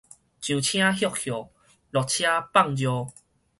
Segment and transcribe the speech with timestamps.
[0.03, 0.19] 上車歇歇，
[1.91, 3.07] 落車放尿